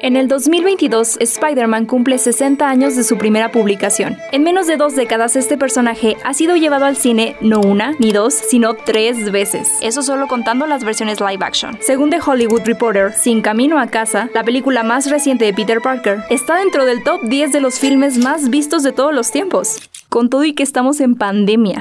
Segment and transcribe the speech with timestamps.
[0.00, 4.16] En el 2022, Spider-Man cumple 60 años de su primera publicación.
[4.30, 8.12] En menos de dos décadas, este personaje ha sido llevado al cine no una ni
[8.12, 9.68] dos, sino tres veces.
[9.82, 11.76] Eso solo contando las versiones live action.
[11.80, 16.20] Según The Hollywood Reporter, Sin Camino a Casa, la película más reciente de Peter Parker,
[16.30, 19.90] está dentro del top 10 de los filmes más vistos de todos los tiempos.
[20.08, 21.80] Con todo y que estamos en pandemia.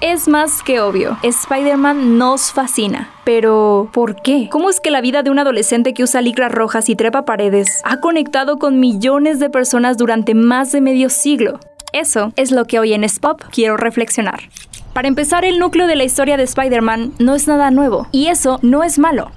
[0.00, 3.10] Es más que obvio, Spider-Man nos fascina.
[3.24, 4.48] Pero, ¿por qué?
[4.50, 7.82] ¿Cómo es que la vida de un adolescente que usa licras rojas y trepa paredes
[7.84, 11.60] ha conectado con millones de personas durante más de medio siglo?
[11.92, 14.40] Eso es lo que hoy en Spop quiero reflexionar.
[14.94, 18.58] Para empezar, el núcleo de la historia de Spider-Man no es nada nuevo, y eso
[18.62, 19.30] no es malo.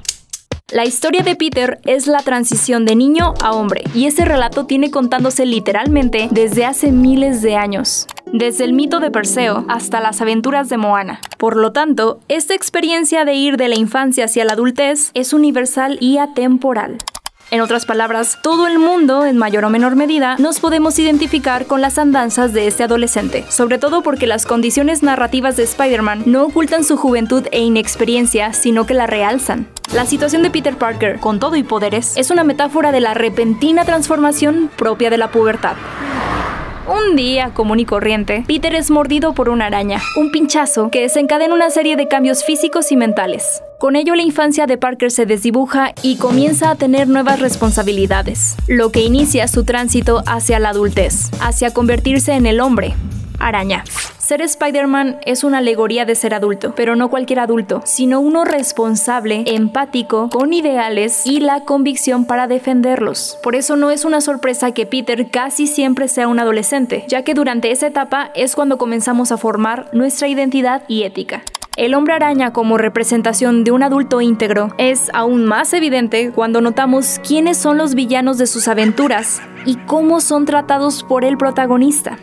[0.71, 4.91] La historia de Peter es la transición de niño a hombre, y ese relato tiene
[4.91, 10.67] contándose literalmente desde hace miles de años, desde el mito de Perseo hasta las aventuras
[10.67, 11.21] de Moana.
[11.37, 15.97] Por lo tanto, esta experiencia de ir de la infancia hacia la adultez es universal
[16.01, 16.97] y atemporal.
[17.51, 21.81] En otras palabras, todo el mundo, en mayor o menor medida, nos podemos identificar con
[21.81, 26.83] las andanzas de este adolescente, sobre todo porque las condiciones narrativas de Spider-Man no ocultan
[26.83, 29.67] su juventud e inexperiencia, sino que la realzan.
[29.93, 33.85] La situación de Peter Parker, con todo y poderes, es una metáfora de la repentina
[33.85, 35.75] transformación propia de la pubertad.
[36.85, 41.53] Un día común y corriente, Peter es mordido por una araña, un pinchazo que desencadena
[41.53, 43.63] una serie de cambios físicos y mentales.
[43.79, 48.91] Con ello la infancia de Parker se desdibuja y comienza a tener nuevas responsabilidades, lo
[48.91, 52.95] que inicia su tránsito hacia la adultez, hacia convertirse en el hombre,
[53.39, 53.85] araña.
[54.23, 59.43] Ser Spider-Man es una alegoría de ser adulto, pero no cualquier adulto, sino uno responsable,
[59.47, 63.37] empático, con ideales y la convicción para defenderlos.
[63.43, 67.33] Por eso no es una sorpresa que Peter casi siempre sea un adolescente, ya que
[67.33, 71.43] durante esa etapa es cuando comenzamos a formar nuestra identidad y ética.
[71.75, 77.19] El hombre araña como representación de un adulto íntegro es aún más evidente cuando notamos
[77.27, 82.19] quiénes son los villanos de sus aventuras y cómo son tratados por el protagonista.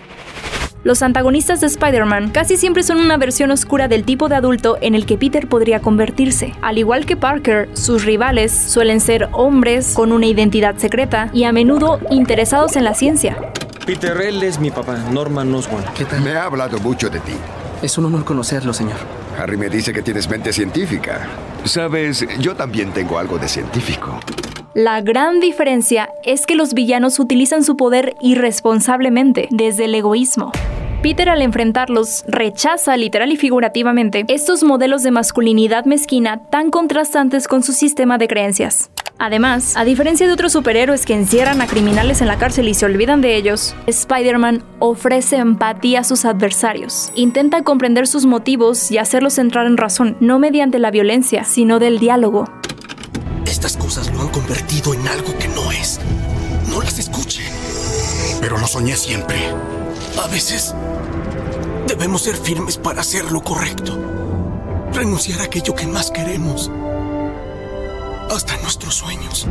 [0.83, 4.95] Los antagonistas de Spider-Man casi siempre son una versión oscura del tipo de adulto en
[4.95, 6.55] el que Peter podría convertirse.
[6.63, 11.52] Al igual que Parker, sus rivales suelen ser hombres con una identidad secreta y a
[11.52, 13.36] menudo interesados en la ciencia.
[13.85, 15.85] Peter, él es mi papá, Norman Osborn.
[15.95, 16.23] ¿Qué tal?
[16.23, 17.35] Me ha hablado mucho de ti.
[17.83, 18.96] Es un honor conocerlo, señor.
[19.39, 21.29] Harry me dice que tienes mente científica.
[21.64, 24.19] Sabes, yo también tengo algo de científico.
[24.73, 30.52] La gran diferencia es que los villanos utilizan su poder irresponsablemente, desde el egoísmo.
[31.02, 37.62] Peter al enfrentarlos rechaza literal y figurativamente estos modelos de masculinidad mezquina tan contrastantes con
[37.62, 38.90] su sistema de creencias.
[39.18, 42.84] Además, a diferencia de otros superhéroes que encierran a criminales en la cárcel y se
[42.84, 47.12] olvidan de ellos, Spider-Man ofrece empatía a sus adversarios.
[47.14, 51.98] Intenta comprender sus motivos y hacerlos entrar en razón, no mediante la violencia, sino del
[51.98, 52.44] diálogo.
[53.46, 55.98] Estas cosas lo han convertido en algo que no es.
[56.68, 57.42] No las escuche.
[58.40, 59.36] Pero lo soñé siempre.
[60.23, 60.75] A veces
[61.86, 63.98] debemos ser firmes para hacer lo correcto.
[64.92, 66.70] Renunciar a aquello que más queremos.
[68.31, 69.48] Hasta nuestros sueños.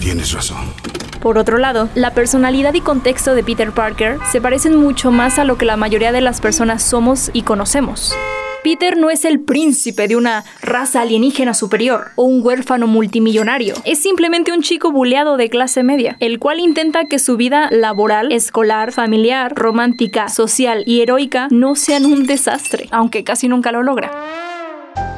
[0.00, 0.72] Tienes razón.
[1.20, 5.44] Por otro lado, la personalidad y contexto de Peter Parker se parecen mucho más a
[5.44, 8.14] lo que la mayoría de las personas somos y conocemos.
[8.62, 13.74] Peter no es el príncipe de una raza alienígena superior o un huérfano multimillonario.
[13.84, 18.30] Es simplemente un chico buleado de clase media, el cual intenta que su vida laboral,
[18.30, 24.51] escolar, familiar, romántica, social y heroica no sean un desastre, aunque casi nunca lo logra.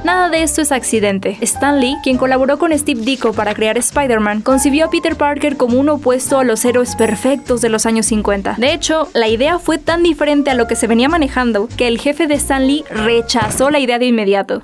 [0.05, 1.39] Nada de esto es accidente.
[1.41, 5.81] Stan Lee, quien colaboró con Steve Ditko para crear Spider-Man, concibió a Peter Parker como
[5.81, 8.57] un opuesto a los héroes perfectos de los años 50.
[8.59, 11.99] De hecho, la idea fue tan diferente a lo que se venía manejando que el
[11.99, 14.63] jefe de Stan Lee rechazó la idea de inmediato.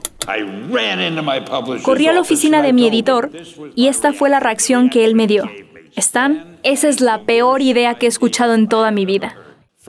[1.84, 3.30] Corrí a la oficina de mi editor
[3.74, 5.50] y esta fue la reacción que él me dio.
[5.96, 9.34] Stan, esa es la peor idea que he escuchado en toda mi vida.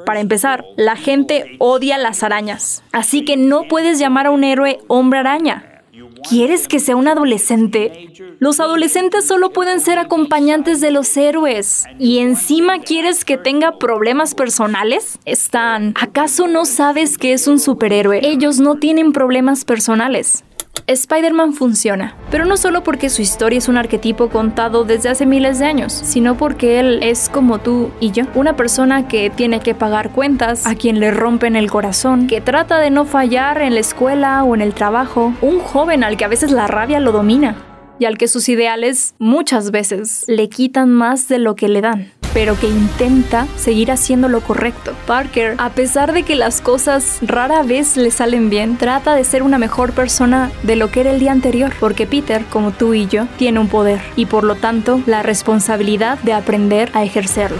[0.05, 4.79] Para empezar, la gente odia las arañas, así que no puedes llamar a un héroe
[4.87, 5.83] hombre araña.
[6.29, 8.09] ¿Quieres que sea un adolescente?
[8.39, 11.85] Los adolescentes solo pueden ser acompañantes de los héroes.
[11.99, 15.19] ¿Y encima quieres que tenga problemas personales?
[15.25, 18.21] Stan, ¿acaso no sabes que es un superhéroe?
[18.23, 20.45] Ellos no tienen problemas personales.
[20.91, 25.59] Spider-Man funciona, pero no solo porque su historia es un arquetipo contado desde hace miles
[25.59, 29.75] de años, sino porque él es como tú y yo, una persona que tiene que
[29.75, 33.79] pagar cuentas, a quien le rompen el corazón, que trata de no fallar en la
[33.79, 37.55] escuela o en el trabajo, un joven al que a veces la rabia lo domina.
[37.99, 42.20] y al que sus ideales muchas veces le quitan más de lo que le dan
[42.33, 44.93] pero que intenta seguir haciendo lo correcto.
[45.07, 49.43] Parker, a pesar de que las cosas rara vez le salen bien, trata de ser
[49.43, 53.07] una mejor persona de lo que era el día anterior, porque Peter, como tú y
[53.07, 57.59] yo, tiene un poder y por lo tanto la responsabilidad de aprender a ejercerlo.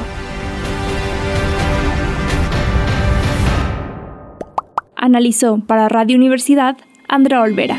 [4.96, 6.78] Analizó para Radio Universidad
[7.08, 7.78] Andrea Olvera.